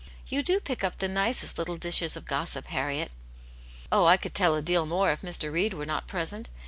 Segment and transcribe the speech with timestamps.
[0.31, 3.11] "You do pick up the nicest little dishes of gossip, Harriet."
[3.91, 5.51] Oh, I could tell a deal more, if Mr.
[5.53, 6.49] Reed were not present.